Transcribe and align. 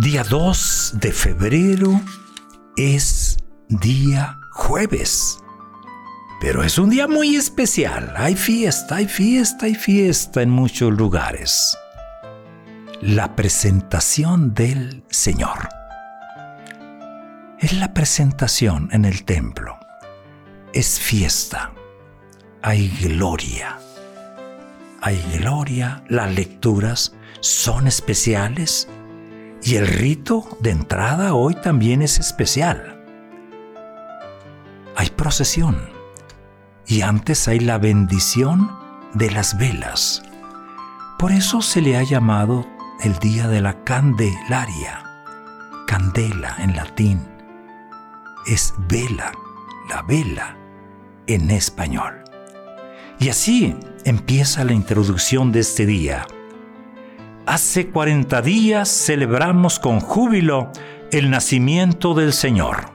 Día 0.00 0.24
2 0.24 0.92
de 0.94 1.12
febrero 1.12 2.00
es 2.74 3.36
día 3.68 4.40
jueves. 4.50 5.38
Pero 6.40 6.62
es 6.62 6.78
un 6.78 6.88
día 6.88 7.06
muy 7.06 7.36
especial. 7.36 8.14
Hay 8.16 8.34
fiesta, 8.34 8.96
hay 8.96 9.06
fiesta, 9.06 9.66
hay 9.66 9.74
fiesta 9.74 10.40
en 10.40 10.48
muchos 10.48 10.90
lugares. 10.94 11.76
La 13.02 13.36
presentación 13.36 14.54
del 14.54 15.04
Señor. 15.10 15.68
Es 17.58 17.74
la 17.74 17.92
presentación 17.92 18.88
en 18.92 19.04
el 19.04 19.24
templo. 19.24 19.78
Es 20.72 20.98
fiesta. 20.98 21.72
Hay 22.62 22.88
gloria. 23.02 23.78
Hay 25.02 25.22
gloria. 25.36 26.02
Las 26.08 26.34
lecturas 26.34 27.14
son 27.40 27.86
especiales. 27.86 28.88
Y 29.62 29.76
el 29.76 29.86
rito 29.86 30.46
de 30.60 30.70
entrada 30.70 31.34
hoy 31.34 31.54
también 31.54 32.02
es 32.02 32.18
especial. 32.18 33.04
Hay 34.96 35.10
procesión. 35.10 35.78
Y 36.86 37.02
antes 37.02 37.46
hay 37.46 37.60
la 37.60 37.78
bendición 37.78 38.70
de 39.14 39.30
las 39.30 39.58
velas. 39.58 40.22
Por 41.18 41.32
eso 41.32 41.60
se 41.62 41.82
le 41.82 41.96
ha 41.96 42.02
llamado 42.02 42.66
el 43.02 43.18
día 43.18 43.48
de 43.48 43.60
la 43.60 43.84
Candelaria. 43.84 45.04
Candela 45.86 46.56
en 46.58 46.74
latín. 46.74 47.20
Es 48.46 48.74
vela, 48.88 49.32
la 49.88 50.02
vela 50.02 50.56
en 51.26 51.50
español. 51.50 52.24
Y 53.18 53.28
así 53.28 53.76
empieza 54.04 54.64
la 54.64 54.72
introducción 54.72 55.52
de 55.52 55.60
este 55.60 55.84
día. 55.84 56.26
Hace 57.46 57.88
40 57.88 58.42
días 58.42 58.88
celebramos 58.88 59.78
con 59.78 59.98
júbilo 60.00 60.70
el 61.10 61.30
nacimiento 61.30 62.14
del 62.14 62.32
Señor. 62.34 62.92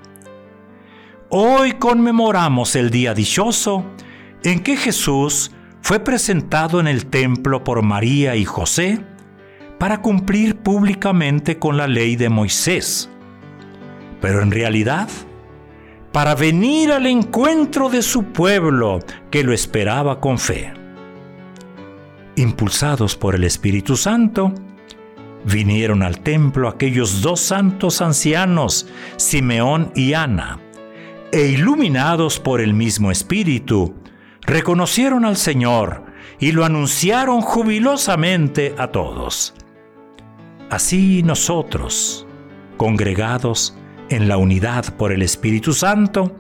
Hoy 1.30 1.74
conmemoramos 1.74 2.76
el 2.76 2.92
día 2.92 3.16
dichoso 3.16 3.84
en 4.44 4.60
que 4.60 4.78
Jesús 4.78 5.52
fue 5.82 6.00
presentado 6.00 6.80
en 6.80 6.88
el 6.88 7.08
templo 7.08 7.64
por 7.64 7.82
María 7.82 8.36
y 8.36 8.46
José 8.46 9.04
para 9.80 10.02
cumplir 10.02 10.56
públicamente 10.58 11.58
con 11.58 11.76
la 11.76 11.88
ley 11.88 12.16
de 12.16 12.30
Moisés. 12.30 13.10
Pero 14.22 14.44
en 14.44 14.52
realidad, 14.52 15.10
para 16.12 16.36
venir 16.36 16.92
al 16.92 17.08
encuentro 17.08 17.90
de 17.90 18.04
su 18.04 18.26
pueblo 18.26 19.00
que 19.32 19.44
lo 19.44 19.54
esperaba 19.54 20.22
con 20.22 20.38
fe 20.38 20.85
impulsados 22.46 23.16
por 23.16 23.36
el 23.36 23.44
Espíritu 23.44 23.98
Santo, 23.98 24.54
vinieron 25.44 26.02
al 26.02 26.20
templo 26.20 26.68
aquellos 26.68 27.22
dos 27.22 27.40
santos 27.40 28.02
ancianos, 28.02 28.88
Simeón 29.18 29.92
y 29.96 30.14
Ana, 30.14 30.60
e 31.32 31.48
iluminados 31.48 32.40
por 32.40 32.62
el 32.62 32.74
mismo 32.74 33.12
Espíritu, 33.12 33.96
reconocieron 34.42 35.26
al 35.26 35.38
Señor 35.38 36.06
y 36.40 36.52
lo 36.52 36.66
anunciaron 36.66 37.42
jubilosamente 37.42 38.76
a 38.78 38.88
todos. 38.88 39.54
Así 40.70 41.24
nosotros, 41.24 42.28
congregados 42.78 43.78
en 44.10 44.28
la 44.28 44.38
unidad 44.38 44.96
por 44.98 45.12
el 45.12 45.22
Espíritu 45.22 45.74
Santo, 45.74 46.36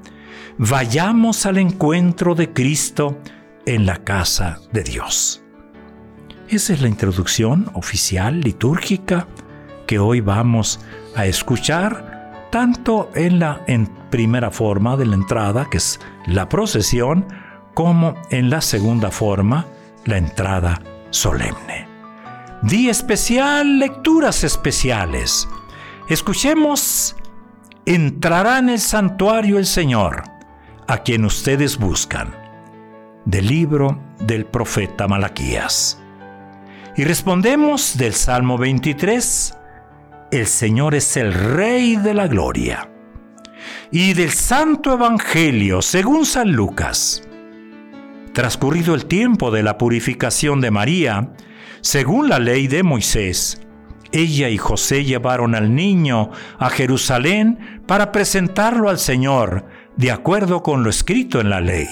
vayamos 0.57 1.45
al 1.45 1.57
encuentro 1.57 2.35
de 2.35 2.51
Cristo 2.53 3.19
en 3.65 3.85
la 3.85 4.03
casa 4.03 4.59
de 4.71 4.83
Dios. 4.83 5.44
Esa 6.55 6.71
es 6.71 6.79
la 6.79 6.87
introducción 6.87 7.69
oficial, 7.73 8.39
litúrgica, 8.39 9.27
que 9.87 9.99
hoy 9.99 10.21
vamos 10.21 10.79
a 11.13 11.25
escuchar 11.25 12.47
tanto 12.49 13.11
en 13.13 13.39
la 13.39 13.65
en 13.67 13.87
primera 14.09 14.49
forma 14.51 14.95
de 14.95 15.05
la 15.05 15.15
entrada, 15.15 15.67
que 15.69 15.79
es 15.79 15.99
la 16.27 16.47
procesión, 16.47 17.27
como 17.73 18.13
en 18.29 18.49
la 18.49 18.61
segunda 18.61 19.11
forma, 19.11 19.65
la 20.05 20.17
entrada 20.17 20.81
solemne. 21.09 21.89
Día 22.61 22.91
especial, 22.91 23.77
lecturas 23.77 24.45
especiales. 24.45 25.49
Escuchemos, 26.07 27.17
entrará 27.85 28.59
en 28.59 28.69
el 28.69 28.79
santuario 28.79 29.57
el 29.57 29.65
Señor, 29.65 30.23
a 30.87 30.99
quien 30.99 31.25
ustedes 31.25 31.77
buscan, 31.77 32.33
del 33.25 33.45
libro 33.45 33.99
del 34.21 34.45
profeta 34.45 35.09
Malaquías. 35.09 36.01
Y 36.97 37.03
respondemos 37.03 37.97
del 37.97 38.13
Salmo 38.13 38.57
23, 38.57 39.53
el 40.31 40.47
Señor 40.47 40.95
es 40.95 41.17
el 41.17 41.33
Rey 41.33 41.97
de 41.97 42.13
la 42.13 42.27
Gloria. 42.27 42.89
Y 43.91 44.13
del 44.13 44.31
Santo 44.31 44.93
Evangelio 44.93 45.81
según 45.81 46.25
San 46.25 46.53
Lucas. 46.53 47.21
Transcurrido 48.31 48.95
el 48.95 49.07
tiempo 49.07 49.51
de 49.51 49.61
la 49.61 49.77
purificación 49.77 50.61
de 50.61 50.71
María, 50.71 51.33
según 51.81 52.29
la 52.29 52.39
ley 52.39 52.67
de 52.67 52.81
Moisés, 52.81 53.61
ella 54.13 54.47
y 54.47 54.57
José 54.57 55.03
llevaron 55.03 55.53
al 55.53 55.75
niño 55.75 56.31
a 56.59 56.69
Jerusalén 56.69 57.81
para 57.85 58.13
presentarlo 58.13 58.89
al 58.89 58.99
Señor, 58.99 59.65
de 59.97 60.11
acuerdo 60.11 60.63
con 60.63 60.85
lo 60.85 60.89
escrito 60.89 61.41
en 61.41 61.49
la 61.49 61.59
ley. 61.59 61.89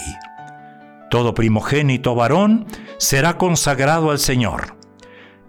Todo 1.09 1.33
primogénito 1.33 2.15
varón 2.15 2.67
será 2.99 3.37
consagrado 3.37 4.09
al 4.09 4.19
Señor 4.19 4.81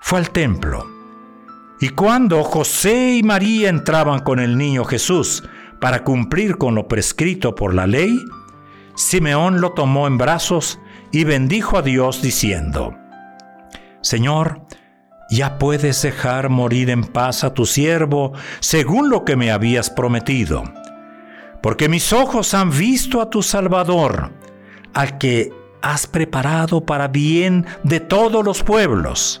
fue 0.00 0.18
al 0.18 0.30
templo. 0.30 0.86
Y 1.78 1.90
cuando 1.90 2.42
José 2.42 3.14
y 3.14 3.22
María 3.22 3.68
entraban 3.68 4.20
con 4.20 4.40
el 4.40 4.58
niño 4.58 4.84
Jesús 4.84 5.44
para 5.80 6.02
cumplir 6.02 6.58
con 6.58 6.74
lo 6.74 6.88
prescrito 6.88 7.54
por 7.54 7.74
la 7.74 7.86
ley, 7.86 8.24
Simeón 8.96 9.60
lo 9.60 9.72
tomó 9.72 10.06
en 10.06 10.18
brazos 10.18 10.80
y 11.12 11.24
bendijo 11.24 11.78
a 11.78 11.82
Dios 11.82 12.20
diciendo, 12.20 12.94
Señor, 14.02 14.62
ya 15.30 15.58
puedes 15.58 16.02
dejar 16.02 16.48
morir 16.48 16.90
en 16.90 17.04
paz 17.04 17.44
a 17.44 17.54
tu 17.54 17.64
siervo 17.64 18.32
según 18.58 19.08
lo 19.08 19.24
que 19.24 19.36
me 19.36 19.52
habías 19.52 19.90
prometido, 19.90 20.64
porque 21.62 21.88
mis 21.88 22.12
ojos 22.12 22.52
han 22.52 22.70
visto 22.70 23.22
a 23.22 23.30
tu 23.30 23.42
Salvador, 23.42 24.32
al 24.92 25.18
que 25.18 25.52
has 25.82 26.06
preparado 26.06 26.84
para 26.84 27.08
bien 27.08 27.64
de 27.84 28.00
todos 28.00 28.44
los 28.44 28.62
pueblos 28.62 29.40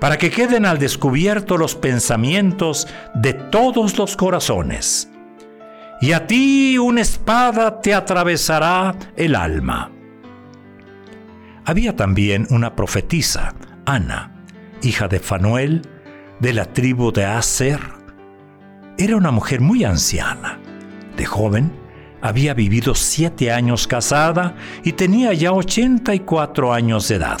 para 0.00 0.18
que 0.18 0.30
queden 0.30 0.66
al 0.66 0.78
descubierto 0.78 1.56
los 1.56 1.74
pensamientos 1.74 2.86
de 3.14 3.32
todos 3.32 3.98
los 3.98 4.16
corazones. 4.16 5.10
Y 6.00 6.12
a 6.12 6.26
ti 6.26 6.76
una 6.78 7.00
espada 7.00 7.80
te 7.80 7.94
atravesará 7.94 8.94
el 9.16 9.34
alma. 9.34 9.90
Había 11.64 11.96
también 11.96 12.46
una 12.50 12.76
profetisa, 12.76 13.54
Ana, 13.86 14.44
hija 14.82 15.08
de 15.08 15.18
Fanuel, 15.18 15.82
de 16.38 16.52
la 16.52 16.66
tribu 16.66 17.12
de 17.12 17.24
Aser. 17.24 17.80
Era 18.98 19.16
una 19.16 19.30
mujer 19.30 19.60
muy 19.60 19.84
anciana. 19.84 20.60
De 21.16 21.24
joven, 21.24 21.72
había 22.20 22.54
vivido 22.54 22.94
siete 22.94 23.50
años 23.50 23.86
casada 23.86 24.54
y 24.84 24.92
tenía 24.92 25.32
ya 25.32 25.52
84 25.52 26.72
años 26.72 27.08
de 27.08 27.16
edad. 27.16 27.40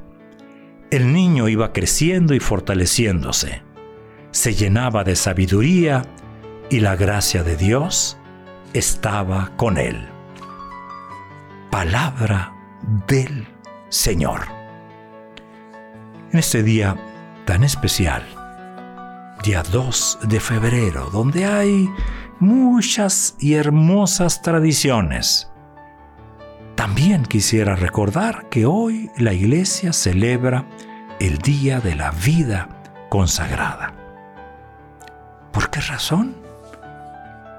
El 0.91 1.13
niño 1.13 1.47
iba 1.47 1.71
creciendo 1.71 2.33
y 2.33 2.41
fortaleciéndose. 2.41 3.61
Se 4.31 4.53
llenaba 4.53 5.05
de 5.05 5.15
sabiduría 5.15 6.03
y 6.69 6.81
la 6.81 6.97
gracia 6.97 7.43
de 7.43 7.55
Dios 7.55 8.17
estaba 8.73 9.53
con 9.55 9.77
él. 9.77 10.05
Palabra 11.69 12.53
del 13.07 13.47
Señor. 13.87 14.41
En 16.33 16.39
este 16.39 16.61
día 16.61 16.97
tan 17.45 17.63
especial, 17.63 18.23
día 19.45 19.63
2 19.63 20.19
de 20.23 20.41
febrero, 20.41 21.09
donde 21.09 21.45
hay 21.45 21.89
muchas 22.41 23.37
y 23.39 23.53
hermosas 23.53 24.41
tradiciones, 24.41 25.50
también 26.81 27.27
quisiera 27.27 27.75
recordar 27.75 28.49
que 28.49 28.65
hoy 28.65 29.11
la 29.15 29.33
iglesia 29.33 29.93
celebra 29.93 30.67
el 31.19 31.37
Día 31.37 31.79
de 31.79 31.93
la 31.93 32.09
Vida 32.09 32.69
consagrada. 33.07 33.93
¿Por 35.53 35.69
qué 35.69 35.79
razón? 35.79 36.35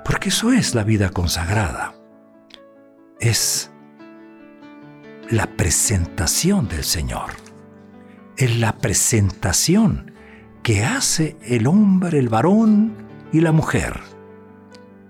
Porque 0.04 0.30
eso 0.30 0.50
es 0.52 0.74
la 0.74 0.82
vida 0.82 1.10
consagrada. 1.10 1.94
Es 3.20 3.70
la 5.30 5.46
presentación 5.46 6.66
del 6.66 6.82
Señor. 6.82 7.30
Es 8.36 8.58
la 8.58 8.72
presentación 8.78 10.10
que 10.64 10.84
hace 10.84 11.36
el 11.42 11.68
hombre, 11.68 12.18
el 12.18 12.28
varón 12.28 12.92
y 13.32 13.40
la 13.40 13.52
mujer 13.52 14.00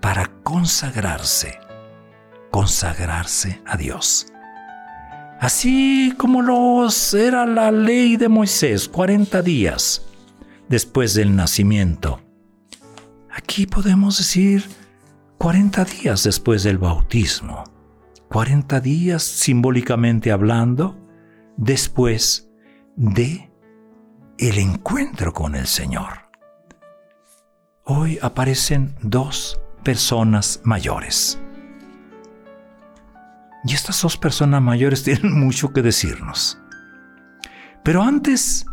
para 0.03 0.27
consagrarse 0.43 1.62
consagrarse 2.53 3.61
a 3.67 3.77
Dios. 3.77 4.29
Así 5.41 6.15
como 6.17 6.41
los 6.41 7.13
era 7.15 7.45
la 7.47 7.73
ley 7.73 8.17
de 8.17 8.29
Moisés, 8.29 8.89
40 8.89 9.43
días 9.43 10.07
después 10.69 11.15
del 11.15 11.35
nacimiento. 11.35 12.21
Aquí 13.29 13.67
podemos 13.67 14.19
decir 14.19 14.65
40 15.39 15.85
días 15.85 16.23
después 16.23 16.63
del 16.63 16.79
bautismo. 16.79 17.65
40 18.29 18.81
días 18.81 19.25
simbólicamente 19.25 20.31
hablando 20.31 20.97
después 21.57 22.49
de 22.95 23.51
el 24.39 24.59
encuentro 24.59 25.33
con 25.33 25.57
el 25.57 25.67
Señor. 25.67 26.31
Hoy 27.85 28.19
aparecen 28.23 28.95
dos 29.03 29.61
personas 29.83 30.61
mayores. 30.63 31.41
Y 33.65 33.75
estas 33.75 34.01
dos 34.03 34.17
personas 34.17 34.63
mayores 34.63 35.03
tienen 35.05 35.33
mucho 35.39 35.73
que 35.73 35.83
decirnos. 35.83 36.59
Pero 37.83 38.03
antes 38.03 38.65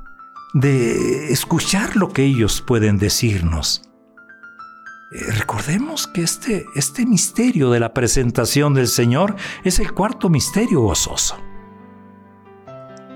de 0.54 1.32
escuchar 1.32 1.96
lo 1.96 2.10
que 2.10 2.24
ellos 2.24 2.62
pueden 2.66 2.98
decirnos, 2.98 3.84
eh, 5.12 5.32
recordemos 5.32 6.08
que 6.08 6.22
este, 6.22 6.66
este 6.76 7.06
misterio 7.06 7.72
de 7.72 7.80
la 7.80 7.94
presentación 7.94 8.74
del 8.74 8.88
Señor 8.88 9.36
es 9.64 9.80
el 9.80 9.92
cuarto 9.94 10.30
misterio 10.30 10.82
gozoso. 10.82 11.38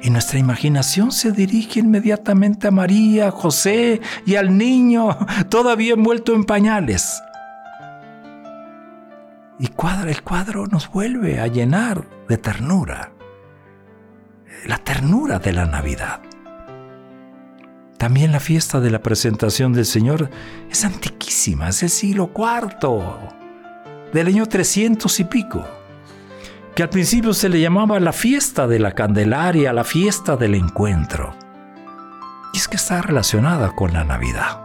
Y 0.01 0.09
nuestra 0.09 0.37
imaginación 0.37 1.11
se 1.11 1.31
dirige 1.31 1.79
inmediatamente 1.79 2.67
a 2.67 2.71
María, 2.71 3.31
José 3.31 4.01
y 4.25 4.35
al 4.35 4.57
niño 4.57 5.17
todavía 5.49 5.93
envuelto 5.93 6.33
en 6.33 6.43
pañales. 6.43 7.21
Y 9.63 9.67
el 9.67 10.23
cuadro 10.23 10.67
nos 10.67 10.91
vuelve 10.91 11.39
a 11.39 11.47
llenar 11.47 12.05
de 12.27 12.37
ternura, 12.37 13.13
la 14.65 14.77
ternura 14.79 15.39
de 15.39 15.53
la 15.53 15.63
Navidad. 15.63 16.19
También 17.97 18.33
la 18.33 18.41
fiesta 18.41 18.81
de 18.81 18.91
la 18.91 19.01
presentación 19.01 19.71
del 19.71 19.85
Señor 19.85 20.29
es 20.69 20.83
antiquísima, 20.83 21.69
es 21.69 21.81
el 21.81 21.89
siglo 21.89 22.31
IV, 22.35 24.11
del 24.11 24.27
año 24.27 24.47
300 24.47 25.21
y 25.21 25.23
pico, 25.23 25.65
que 26.75 26.83
al 26.83 26.89
principio 26.89 27.33
se 27.33 27.47
le 27.47 27.61
llamaba 27.61 28.01
la 28.01 28.11
fiesta 28.11 28.67
de 28.67 28.79
la 28.79 28.91
Candelaria, 28.91 29.71
la 29.71 29.85
fiesta 29.85 30.35
del 30.35 30.55
encuentro. 30.55 31.33
Y 32.53 32.57
es 32.57 32.67
que 32.67 32.75
está 32.75 33.01
relacionada 33.01 33.73
con 33.73 33.93
la 33.93 34.03
Navidad. 34.03 34.62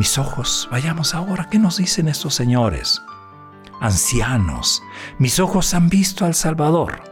Mis 0.00 0.16
ojos, 0.16 0.66
vayamos 0.70 1.14
ahora, 1.14 1.46
¿qué 1.50 1.58
nos 1.58 1.76
dicen 1.76 2.08
estos 2.08 2.34
señores? 2.34 3.02
Ancianos, 3.82 4.82
mis 5.18 5.38
ojos 5.38 5.74
han 5.74 5.90
visto 5.90 6.24
al 6.24 6.34
Salvador. 6.34 7.02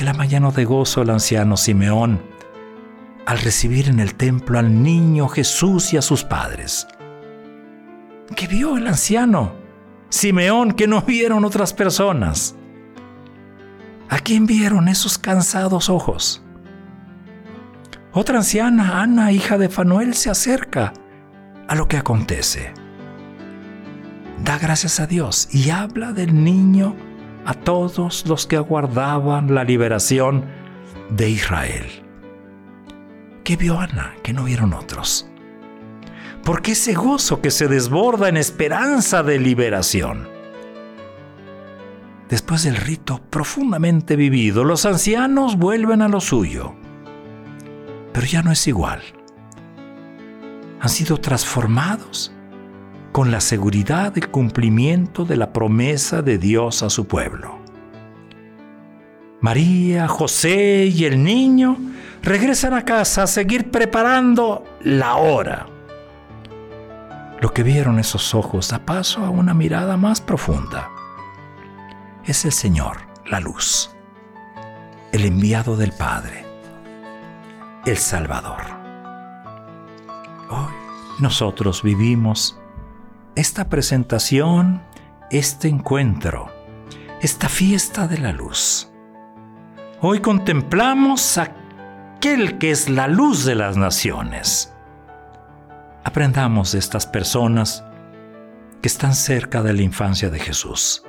La 0.00 0.14
mañana 0.14 0.50
de 0.50 0.64
gozo 0.64 1.02
el 1.02 1.10
anciano 1.10 1.58
Simeón 1.58 2.22
al 3.26 3.36
recibir 3.36 3.90
en 3.90 4.00
el 4.00 4.14
templo 4.14 4.58
al 4.58 4.82
niño 4.82 5.28
Jesús 5.28 5.92
y 5.92 5.98
a 5.98 6.02
sus 6.02 6.24
padres. 6.24 6.86
¿Qué 8.34 8.46
vio 8.46 8.78
el 8.78 8.86
anciano? 8.86 9.52
Simeón 10.08 10.72
que 10.72 10.88
no 10.88 11.02
vieron 11.02 11.44
otras 11.44 11.74
personas. 11.74 12.56
¿A 14.08 14.20
quién 14.20 14.46
vieron 14.46 14.88
esos 14.88 15.18
cansados 15.18 15.90
ojos? 15.90 16.42
Otra 18.14 18.38
anciana, 18.38 19.02
Ana, 19.02 19.32
hija 19.32 19.58
de 19.58 19.68
Fanuel, 19.68 20.14
se 20.14 20.30
acerca 20.30 20.94
a 21.68 21.74
lo 21.74 21.88
que 21.88 21.96
acontece. 21.96 22.72
Da 24.44 24.58
gracias 24.58 24.98
a 25.00 25.06
Dios 25.06 25.48
y 25.52 25.70
habla 25.70 26.12
del 26.12 26.42
niño 26.42 26.96
a 27.44 27.54
todos 27.54 28.26
los 28.26 28.46
que 28.46 28.56
aguardaban 28.56 29.54
la 29.54 29.64
liberación 29.64 30.44
de 31.10 31.30
Israel. 31.30 31.86
¿Qué 33.44 33.56
vio 33.56 33.78
Ana 33.78 34.14
que 34.22 34.32
no 34.32 34.44
vieron 34.44 34.72
otros? 34.72 35.28
Porque 36.44 36.72
ese 36.72 36.94
gozo 36.94 37.40
que 37.40 37.50
se 37.50 37.68
desborda 37.68 38.28
en 38.28 38.36
esperanza 38.36 39.22
de 39.22 39.38
liberación. 39.38 40.28
Después 42.28 42.64
del 42.64 42.76
rito 42.76 43.20
profundamente 43.30 44.16
vivido, 44.16 44.64
los 44.64 44.86
ancianos 44.86 45.56
vuelven 45.56 46.02
a 46.02 46.08
lo 46.08 46.20
suyo. 46.20 46.74
Pero 48.12 48.26
ya 48.26 48.42
no 48.42 48.50
es 48.50 48.66
igual 48.66 49.02
han 50.82 50.88
sido 50.88 51.18
transformados 51.18 52.32
con 53.12 53.30
la 53.30 53.40
seguridad 53.40 54.10
del 54.10 54.30
cumplimiento 54.30 55.24
de 55.24 55.36
la 55.36 55.52
promesa 55.52 56.22
de 56.22 56.38
Dios 56.38 56.82
a 56.82 56.90
su 56.90 57.06
pueblo. 57.06 57.60
María, 59.40 60.08
José 60.08 60.86
y 60.86 61.04
el 61.04 61.22
niño 61.22 61.76
regresan 62.20 62.74
a 62.74 62.84
casa 62.84 63.22
a 63.22 63.26
seguir 63.28 63.70
preparando 63.70 64.64
la 64.82 65.14
hora. 65.16 65.66
Lo 67.40 67.52
que 67.54 67.62
vieron 67.62 68.00
esos 68.00 68.34
ojos 68.34 68.70
da 68.70 68.80
paso 68.80 69.24
a 69.24 69.30
una 69.30 69.54
mirada 69.54 69.96
más 69.96 70.20
profunda. 70.20 70.90
Es 72.24 72.44
el 72.44 72.52
Señor, 72.52 72.96
la 73.24 73.38
luz, 73.38 73.90
el 75.12 75.26
enviado 75.26 75.76
del 75.76 75.92
Padre, 75.92 76.44
el 77.86 77.98
Salvador 77.98 78.81
nosotros 81.22 81.82
vivimos 81.82 82.58
esta 83.36 83.68
presentación, 83.68 84.82
este 85.30 85.68
encuentro, 85.68 86.52
esta 87.22 87.48
fiesta 87.48 88.06
de 88.08 88.18
la 88.18 88.32
luz. 88.32 88.90
Hoy 90.00 90.20
contemplamos 90.20 91.38
aquel 91.38 92.58
que 92.58 92.72
es 92.72 92.90
la 92.90 93.06
luz 93.06 93.44
de 93.44 93.54
las 93.54 93.76
naciones. 93.76 94.74
Aprendamos 96.04 96.72
de 96.72 96.80
estas 96.80 97.06
personas 97.06 97.84
que 98.82 98.88
están 98.88 99.14
cerca 99.14 99.62
de 99.62 99.72
la 99.72 99.82
infancia 99.82 100.28
de 100.28 100.40
Jesús. 100.40 101.04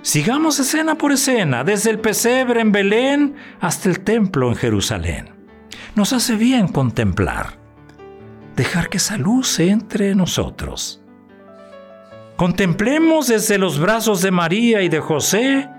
Sigamos 0.00 0.58
escena 0.58 0.94
por 0.94 1.12
escena, 1.12 1.62
desde 1.62 1.90
el 1.90 2.00
pesebre 2.00 2.62
en 2.62 2.72
Belén 2.72 3.36
hasta 3.60 3.90
el 3.90 4.00
templo 4.00 4.48
en 4.48 4.56
Jerusalén. 4.56 5.34
Nos 5.94 6.14
hace 6.14 6.36
bien 6.36 6.68
contemplar, 6.68 7.57
dejar 8.58 8.88
que 8.88 8.96
esa 8.96 9.16
luz 9.16 9.60
entre 9.60 10.16
nosotros. 10.16 11.00
Contemplemos 12.36 13.28
desde 13.28 13.56
los 13.56 13.78
brazos 13.78 14.20
de 14.20 14.32
María 14.32 14.82
y 14.82 14.88
de 14.88 14.98
José 14.98 15.70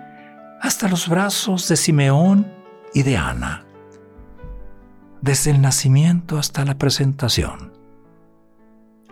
hasta 0.62 0.88
los 0.88 1.10
brazos 1.10 1.68
de 1.68 1.76
Simeón 1.76 2.50
y 2.94 3.04
de 3.04 3.18
Ana, 3.18 3.66
desde 5.22 5.52
el 5.52 5.62
nacimiento 5.62 6.38
hasta 6.38 6.64
la 6.64 6.78
presentación, 6.78 7.74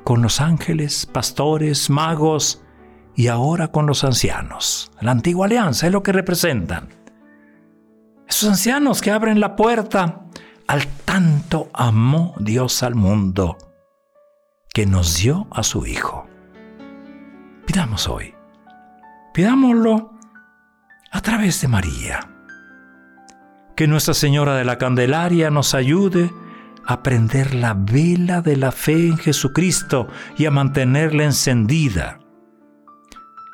con 0.05 0.21
los 0.21 0.39
ángeles, 0.39 1.05
pastores, 1.05 1.89
magos 1.89 2.63
y 3.15 3.27
ahora 3.27 3.67
con 3.67 3.85
los 3.85 4.05
ancianos. 4.05 4.91
La 5.01 5.11
antigua 5.11 5.45
alianza 5.45 5.87
es 5.87 5.91
lo 5.91 6.03
que 6.03 6.13
representan. 6.13 6.87
Esos 8.29 8.49
ancianos 8.49 9.01
que 9.01 9.11
abren 9.11 9.41
la 9.41 9.57
puerta 9.57 10.26
al 10.67 10.87
tanto 11.05 11.69
amó 11.73 12.35
Dios 12.39 12.83
al 12.83 12.95
mundo 12.95 13.57
que 14.73 14.85
nos 14.85 15.17
dio 15.17 15.47
a 15.51 15.63
su 15.63 15.85
Hijo. 15.85 16.27
Pidamos 17.65 18.07
hoy, 18.07 18.33
pidámoslo 19.33 20.13
a 21.11 21.21
través 21.21 21.61
de 21.61 21.67
María 21.67 22.19
que 23.77 23.87
Nuestra 23.87 24.15
Señora 24.15 24.55
de 24.55 24.65
la 24.65 24.79
Candelaria 24.79 25.51
nos 25.51 25.75
ayude 25.75 26.33
a 26.83 27.03
prender 27.03 27.53
la 27.53 27.75
vela 27.75 28.41
de 28.41 28.57
la 28.57 28.71
fe 28.71 29.07
en 29.07 29.17
Jesucristo 29.17 30.07
y 30.35 30.47
a 30.47 30.51
mantenerla 30.51 31.25
encendida. 31.25 32.17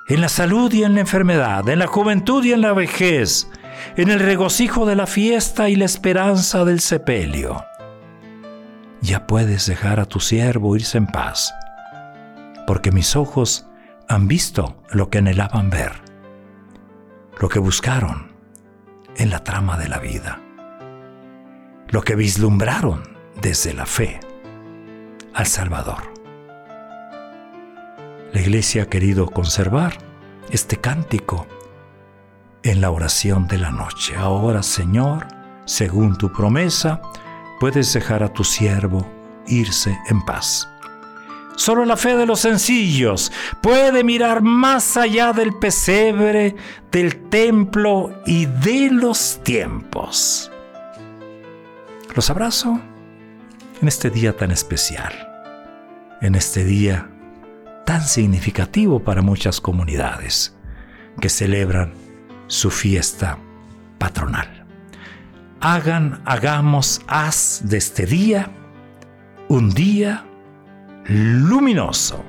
En 0.07 0.21
la 0.21 0.29
salud 0.29 0.71
y 0.71 0.85
en 0.85 0.93
la 0.93 1.01
enfermedad, 1.01 1.67
en 1.67 1.79
la 1.79 1.87
juventud 1.87 2.41
y 2.45 2.53
en 2.53 2.61
la 2.61 2.71
vejez, 2.71 3.49
en 3.95 4.09
el 4.09 4.19
regocijo 4.19 4.85
de 4.85 4.95
la 4.95 5.07
fiesta 5.07 5.69
y 5.69 5.75
la 5.75 5.85
esperanza 5.85 6.65
del 6.65 6.79
sepelio. 6.79 7.63
Ya 9.01 9.27
puedes 9.27 9.65
dejar 9.65 9.99
a 9.99 10.05
tu 10.05 10.19
siervo 10.19 10.75
irse 10.75 10.97
en 10.97 11.07
paz, 11.07 11.53
porque 12.65 12.91
mis 12.91 13.15
ojos 13.15 13.67
han 14.07 14.27
visto 14.27 14.81
lo 14.89 15.09
que 15.09 15.17
anhelaban 15.17 15.69
ver, 15.69 15.91
lo 17.39 17.49
que 17.49 17.59
buscaron 17.59 18.31
en 19.17 19.29
la 19.29 19.43
trama 19.43 19.77
de 19.77 19.89
la 19.89 19.99
vida. 19.99 20.39
Lo 21.89 22.01
que 22.01 22.15
vislumbraron 22.15 23.03
desde 23.41 23.73
la 23.73 23.85
fe 23.85 24.19
al 25.33 25.45
Salvador. 25.45 26.13
La 28.31 28.41
iglesia 28.41 28.83
ha 28.83 28.85
querido 28.87 29.27
conservar 29.27 29.97
este 30.49 30.77
cántico 30.77 31.45
en 32.63 32.81
la 32.81 32.91
oración 32.91 33.47
de 33.47 33.57
la 33.57 33.71
noche. 33.71 34.15
Ahora, 34.15 34.63
Señor, 34.63 35.27
según 35.65 36.17
tu 36.17 36.31
promesa, 36.31 37.01
puedes 37.59 37.93
dejar 37.93 38.23
a 38.23 38.31
tu 38.31 38.43
siervo 38.43 39.05
irse 39.47 39.97
en 40.09 40.21
paz. 40.21 40.67
Solo 41.55 41.85
la 41.85 41.97
fe 41.97 42.17
de 42.17 42.25
los 42.25 42.39
sencillos 42.39 43.31
puede 43.61 44.03
mirar 44.03 44.41
más 44.41 44.97
allá 44.97 45.33
del 45.33 45.53
pesebre, 45.53 46.55
del 46.91 47.29
templo 47.29 48.11
y 48.25 48.47
de 48.47 48.89
los 48.91 49.39
tiempos. 49.43 50.51
Los 52.15 52.29
abrazo 52.29 52.79
en 53.81 53.87
este 53.87 54.09
día 54.09 54.35
tan 54.35 54.51
especial, 54.51 55.13
en 56.21 56.35
este 56.35 56.63
día 56.63 57.09
tan 57.85 58.01
significativo 58.01 59.03
para 59.03 59.21
muchas 59.21 59.61
comunidades 59.61 60.55
que 61.19 61.29
celebran 61.29 62.02
su 62.53 62.69
fiesta 62.69 63.39
patronal. 63.97 64.47
Hagan, 65.59 66.21
hagamos, 66.23 67.01
haz 67.07 67.63
de 67.63 67.77
este 67.77 68.05
día 68.05 68.51
un 69.49 69.71
día 69.71 70.23
luminoso. 71.07 72.23